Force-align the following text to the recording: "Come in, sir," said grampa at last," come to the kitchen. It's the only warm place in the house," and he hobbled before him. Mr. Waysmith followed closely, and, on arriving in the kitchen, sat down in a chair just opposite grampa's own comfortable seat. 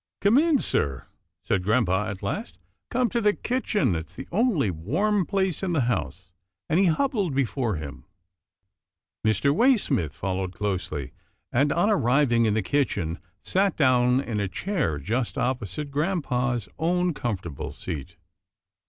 "Come 0.21 0.39
in, 0.39 0.57
sir," 0.57 1.05
said 1.43 1.61
grampa 1.63 2.07
at 2.09 2.23
last," 2.23 2.57
come 2.89 3.07
to 3.09 3.21
the 3.21 3.35
kitchen. 3.35 3.93
It's 3.95 4.15
the 4.15 4.27
only 4.31 4.71
warm 4.71 5.27
place 5.27 5.61
in 5.61 5.73
the 5.73 5.81
house," 5.81 6.31
and 6.67 6.79
he 6.79 6.87
hobbled 6.87 7.35
before 7.35 7.75
him. 7.75 8.05
Mr. 9.23 9.55
Waysmith 9.55 10.13
followed 10.13 10.53
closely, 10.55 11.11
and, 11.51 11.71
on 11.71 11.91
arriving 11.91 12.45
in 12.45 12.55
the 12.55 12.63
kitchen, 12.63 13.19
sat 13.43 13.77
down 13.77 14.19
in 14.19 14.39
a 14.39 14.47
chair 14.47 14.97
just 14.97 15.37
opposite 15.37 15.91
grampa's 15.91 16.67
own 16.79 17.13
comfortable 17.13 17.71
seat. 17.71 18.15